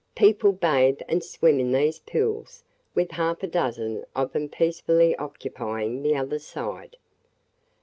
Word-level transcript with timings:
People 0.15 0.51
bathe 0.51 1.01
and 1.07 1.23
swim 1.23 1.59
in 1.59 1.71
these 1.73 1.99
pools 1.99 2.63
with 2.95 3.11
half 3.11 3.43
a 3.43 3.47
dozen 3.47 4.03
of 4.15 4.35
'em 4.35 4.49
peacefully 4.49 5.15
occupying 5.17 6.01
the 6.01 6.15
other 6.15 6.39
side." 6.39 6.97